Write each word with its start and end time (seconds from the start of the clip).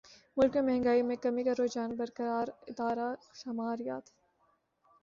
ملک 0.37 0.55
میں 0.55 0.61
مہنگائی 0.63 1.01
میں 1.01 1.15
کمی 1.17 1.43
کا 1.43 1.53
رجحان 1.59 1.95
برقرار 1.95 2.47
ادارہ 2.67 3.13
شماریات 3.35 4.09